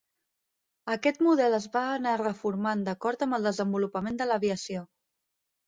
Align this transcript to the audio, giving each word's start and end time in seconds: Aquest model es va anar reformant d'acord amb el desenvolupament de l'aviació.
Aquest 0.93 1.21
model 1.27 1.57
es 1.57 1.67
va 1.75 1.83
anar 1.99 2.15
reformant 2.23 2.83
d'acord 2.89 3.29
amb 3.29 3.39
el 3.41 3.47
desenvolupament 3.51 4.21
de 4.25 4.31
l'aviació. 4.33 4.85